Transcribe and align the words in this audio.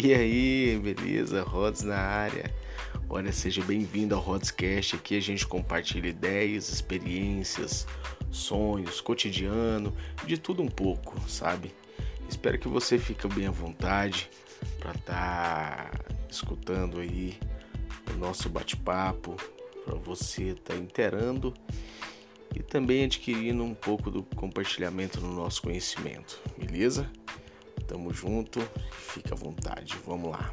E 0.00 0.14
aí, 0.14 0.78
beleza? 0.78 1.42
Rods 1.42 1.82
na 1.82 1.96
área. 1.96 2.54
Olha, 3.10 3.32
seja 3.32 3.60
bem-vindo 3.64 4.14
ao 4.14 4.20
Rodscast. 4.20 4.94
Aqui 4.94 5.16
a 5.16 5.20
gente 5.20 5.44
compartilha 5.44 6.06
ideias, 6.06 6.68
experiências, 6.68 7.84
sonhos, 8.30 9.00
cotidiano, 9.00 9.92
de 10.24 10.38
tudo 10.38 10.62
um 10.62 10.68
pouco, 10.68 11.20
sabe? 11.28 11.74
Espero 12.28 12.60
que 12.60 12.68
você 12.68 12.96
fique 12.96 13.26
bem 13.26 13.48
à 13.48 13.50
vontade 13.50 14.30
para 14.78 14.92
estar 14.92 15.90
tá 15.90 16.14
escutando 16.30 17.00
aí 17.00 17.36
o 18.14 18.18
nosso 18.18 18.48
bate-papo, 18.48 19.34
para 19.84 19.96
você 19.96 20.50
estar 20.50 20.74
tá 20.74 20.78
inteirando 20.78 21.52
e 22.54 22.62
também 22.62 23.02
adquirindo 23.02 23.64
um 23.64 23.74
pouco 23.74 24.12
do 24.12 24.22
compartilhamento 24.22 25.20
no 25.20 25.34
nosso 25.34 25.60
conhecimento, 25.60 26.40
beleza? 26.56 27.10
Tamo 27.88 28.12
junto, 28.12 28.60
fica 28.92 29.34
à 29.34 29.36
vontade, 29.36 29.96
vamos 30.06 30.30
lá. 30.30 30.52